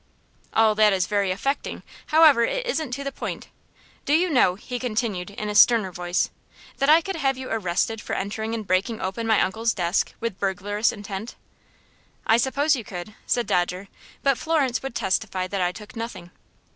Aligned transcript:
"All 0.51 0.73
that 0.73 0.93
is 0.93 1.05
very 1.05 1.29
affecting; 1.29 1.83
however, 2.07 2.43
it 2.43 2.65
isn't 2.65 2.89
to 2.93 3.03
the 3.03 3.11
point. 3.11 3.49
Do 4.03 4.15
you 4.15 4.31
know," 4.31 4.55
he 4.55 4.79
continued, 4.79 5.29
in 5.29 5.47
a 5.47 5.53
sterner 5.53 5.93
tone, 5.93 6.11
"that 6.77 6.89
I 6.89 7.01
could 7.01 7.17
have 7.17 7.37
you 7.37 7.51
arrested 7.51 8.01
for 8.01 8.13
entering 8.13 8.55
and 8.55 8.65
breaking 8.65 8.99
open 8.99 9.27
my 9.27 9.39
uncle's 9.39 9.75
desk 9.75 10.13
with 10.19 10.39
burglarious 10.39 10.91
intent?" 10.91 11.35
"I 12.25 12.37
suppose 12.37 12.75
you 12.75 12.83
could," 12.83 13.13
said 13.27 13.45
Dodger; 13.45 13.89
"but 14.23 14.39
Florence 14.39 14.81
would 14.81 14.95
testify 14.95 15.45
that 15.45 15.61
I 15.61 15.71
took 15.71 15.95
nothing." 15.95 16.31